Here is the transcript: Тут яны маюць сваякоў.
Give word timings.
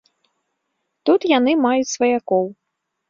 Тут 1.09 1.27
яны 1.37 1.51
маюць 1.67 1.93
сваякоў. 1.95 2.45